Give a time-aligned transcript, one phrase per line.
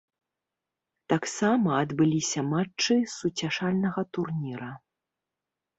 [1.13, 4.71] Таксама адбыліся мачты суцяшальнага турніра.